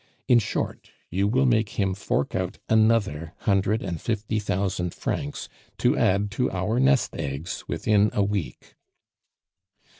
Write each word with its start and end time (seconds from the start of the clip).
In 0.27 0.39
short, 0.39 0.89
you 1.11 1.27
will 1.27 1.45
make 1.45 1.77
him 1.79 1.93
fork 1.93 2.33
out 2.33 2.57
another 2.67 3.33
hundred 3.41 3.83
and 3.83 4.01
fifty 4.01 4.39
thousand 4.39 4.95
francs 4.95 5.47
to 5.77 5.95
add 5.95 6.31
to 6.31 6.49
our 6.49 6.79
nest 6.79 7.15
eggs 7.15 7.63
within 7.67 8.09
a 8.11 8.23
week." 8.23 8.73